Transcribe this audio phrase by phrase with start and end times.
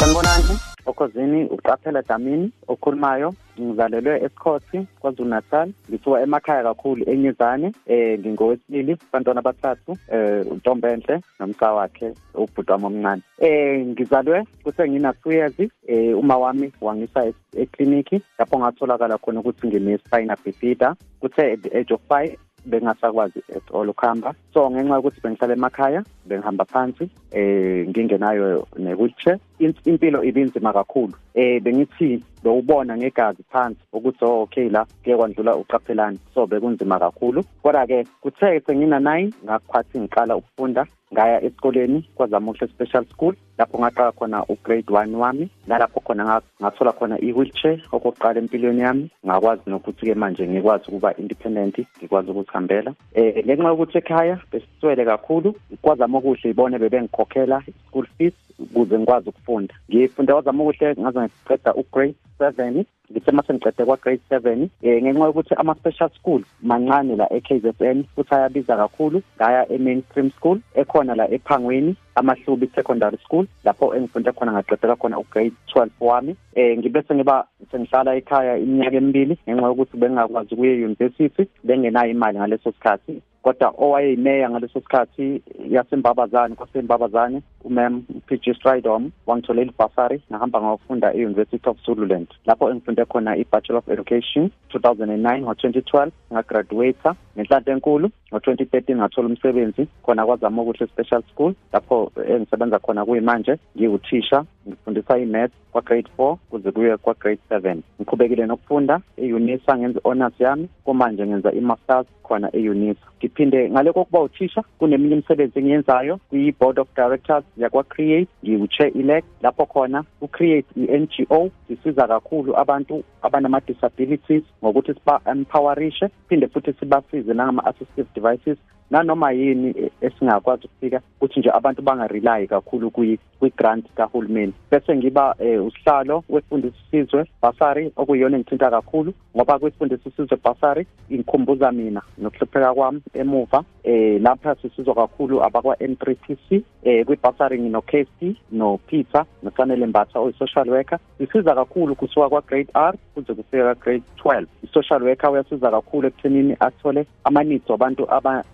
[0.00, 8.96] sanibonani okhozini uqaphela damini okhulumayo ngizalelwe esikhothi kwazulu natal ngisuka emakhaya kakhulu enyizane eh ngingowesibili
[9.12, 13.22] bantwana abathathu eh untombenhle nomca wakhe ubhuti wami omncane.
[13.38, 15.54] Eh ngizalwe kusengina two years
[15.86, 21.94] eh uma wami wangisa ekliniki lapho ngatholakala khona ukuthi ngine-spina bifida kuthe at the age
[21.94, 22.36] of five
[22.66, 24.34] bengasakwazi at all ukuhamba.
[24.54, 29.38] So ngenxa yokuthi bengihlala emakhaya bengihamba phansi eh ngingenayo ne-wheelchair.
[29.58, 31.14] Impilo ibinzima kakhulu.
[31.34, 37.44] Eh bengithi bewubona ngegazi phansi ukuthi oh okay la ke kwandlula uqaphelani so bekunzima kakhulu.
[37.62, 44.12] Kodwa ke kuthe sengina 9 ngakwathi ngiqala ukufunda ngaya esikoleni kwazamuhle special school lapho ngaqala
[44.12, 49.10] khona ugrade 1 wami nalapho khona ngathola khona i-wheelchair okokuqala empilweni yami.
[49.26, 55.54] Ngakwazi nokuthi ke manje ngikwazi ukuba independent ngikwazi ukuzihambela eh ngenxa yokuthi ekhaya besiswele kakhulu
[55.82, 58.34] kwazama okuhle ibone bebengikhokhela school fees.
[58.60, 59.74] Ukuze ngikwazi ukufunda.
[59.90, 65.24] Ngifunde kwazama okuhle ngaze ngiqeda ugrade 7 ngithe mase ngiqede kwa grade 7 eh ngenxa
[65.26, 71.30] yokuthi ama special school mancane la eKZN futhi ayabiza kakhulu ngaya e-mainstream school ekhona la
[71.30, 76.36] ephangweni amahlubi secondary school lapho engifunde khona ngaqedela khona ugrade 12 wami.
[76.54, 82.72] Eh ngibe sengiba sengihlala ekhaya iminyaka emibili ngenxa yokuthi bengakwazi ukuya e-university bengenayo imali ngaleso
[82.72, 83.22] sikhathi.
[83.42, 91.76] Kodwa owayeyimeya ngaleso sikhathi yasembabazane kwasembabazane umem PG Stridom wangitholela ibasari ngahamba ngawufunda e-University of
[91.84, 92.28] Zululand.
[92.46, 98.10] Lapho engifunde khona i-Bachelor of Education 2009 ngo-2012 ngagraduate ngenhlanhla enkulu.
[98.32, 101.54] Ngo-2013 ngathola umsebenzi khona kwazama okuhle special school.
[101.72, 104.44] Lapho engisebenza khona kuyimanje ngiwuthisha.
[104.68, 110.68] Ngifundisa i-math kwa-grade 4 kuze kuye kwa-grade 7 ngiqhubekile nokufunda e-unisa ngenza honors yami.
[110.84, 113.06] Kumanje ngenza i-masters khona e-unisa.
[113.18, 118.28] Ngiphinde ngale kokuba uthisha kuneminye imisebenzi engiyenzayo kwi-board of directors yakwa-create.
[118.44, 127.34] Ngiwu-chair elect lapho khona u-create i-ngo sisiza kakhulu abantu abanama-disabilities ngokuthi siba-empowerishe phinde futhi sibasize
[127.34, 128.58] nangama-assistive devices
[128.90, 132.90] nanoma yini esingakwazi ukufika ukuthi nje abantu bangarely kakhulu
[133.38, 134.52] kwi-grant kahulumeni.
[134.70, 141.72] Bese ngiba eh, usihlalo wefundisa isizwe basari okuyiyona engithinta kakhulu ngoba kwifundisa isizwe basari ingikhumbuza
[141.72, 143.64] mina nokuhlupheka kwami emuva.
[143.84, 150.98] Eh lapha sisizwa kakhulu abakwa-N3TC eh kwibasari ngino-KC no-Peter nofanele mbatha oyi-social worker.
[151.18, 157.06] Sisiza kakhulu kusuka kwa-grade R kuze kufika ka-grade 12 i-social worker uyasiza kakhulu ekuthenini athole
[157.24, 158.06] ama-needs wabantu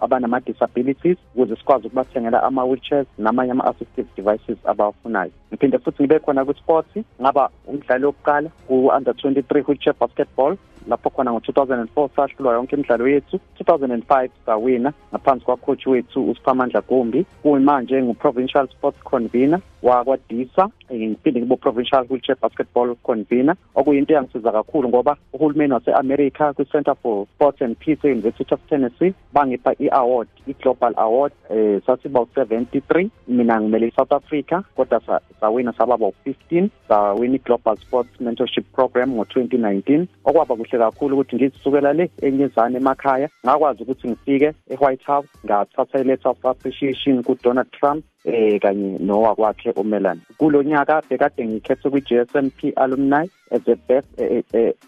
[0.00, 5.30] abanama-disabilities ukuze sikwazi ukubathengela ama-wheelchairs namanye ama-assistive devices abawafunayo.
[5.52, 10.56] Ngiphinde futhi ngibe khona kwi-sports ngaba umdlali wokuqala ku-under 23 wheelchair basketball.
[10.88, 13.40] Lapho khona ngo-2004 sahlulwa yonke imidlalo yethu.
[13.60, 14.92] 2005 sawina.
[15.12, 19.60] Ngaphansi kwacoach wethu usiphamandla gombi kuyimanje ngu-provincial sports convener.
[19.82, 23.56] Wakwadisa ngiphinde ngibe provincial wheelchair basketball convener.
[23.74, 29.74] Okuyinto eyangisiza kakhulu ngoba uhulumeni wase-america kwi-center for sports and peace e-university of tennessee bangipha
[29.78, 37.34] i-award i-global award eh sasiba u-73 mina ngimele i-south africa kodwa sawina saba bawu-15 sawina
[37.34, 44.08] i-global sports mentorship program ngo-2019 okwaba kuhle kakhulu ukuthi ngizisukela le enyezane emakhaya ngakwazi ukuthi
[44.08, 48.04] ngifike e-white house ngathatha i-letter of appreciation ku-donald trump.
[48.24, 54.08] Eh kanye nowakwakhe uMelan kulo nyaka bekade ngikhethe kwi-GSMP alumni as a best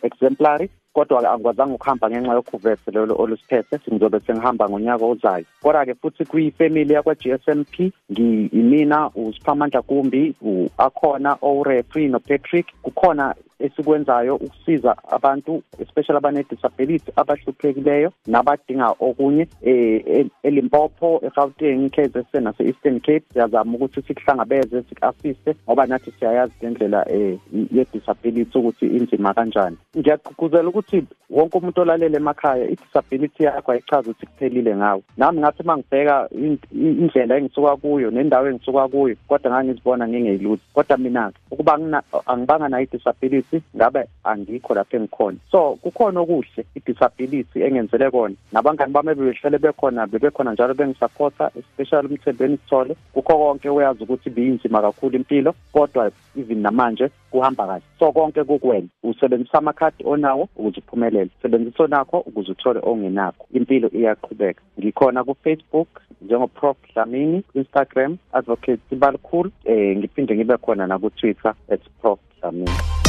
[0.02, 5.44] exemplary kodwa angikwazanga ukuhamba ngenxa yokhuvese lolo olusiphethe ngizobe sengihamba ngonyaka ozayo.
[5.62, 10.34] Kodwa-ke futhi kuyifamily yakwa-GSMP ngiyimina usiphamandla kumbi
[10.78, 21.90] akhona owurefree nopatrick kukhona esikwenzayo ukusiza abantu especially abane-disability abahluphekileyo nabadinga okunye eh eLimpopo eGauteng
[21.90, 23.24] KZN nase-Eastern Cape.
[23.32, 27.38] Siyazama ukuthi sikuhlangabeze siku-assiste ngoba nathi siyayazi ngendlela eh
[27.72, 29.76] ye-disability ukuthi inzima kanjani.
[29.96, 35.02] Ngiyagqugquzela ukuthi wonke umuntu olalele emakhaya i-disability yakho ayichazi ukuthi kuphelile ngawe.
[35.16, 36.28] Nami ngathi uma ngibheka
[36.72, 41.78] indlela engisuka kuyo nendawo engisuka kuyo kodwa ngangizibona ngingeyilutho kodwa mina ukuba
[42.26, 45.38] angibanga nayo i-disability ukuthi ngabe angikho lapho engikhona.
[45.50, 48.34] So kukhona okuhle i-disability engenzele kona.
[48.52, 52.96] Nabangani bami bebehlele bekhona bebekhona njalo bengisupporta especially umthembeni sithole.
[53.12, 57.82] Kukho konke uyazi ukuthi biyinzima kakhulu impilo kodwa even namanje kuhamba kahle.
[57.98, 58.88] So konke kukwena.
[59.02, 61.30] Usebenzisa amakhadi onawo ukuze uphumelele.
[61.42, 63.46] Sebenzisa onakho ukuze uthole ongenakho.
[63.52, 64.62] Impilo iyaqhubeka.
[64.78, 65.88] Ngikhona ku-facebook
[66.22, 73.03] njengoprof dlamini ku-instagram advocate sibalikhulu um ngiphinde ngibe khona naku-twitter at prof dlamini.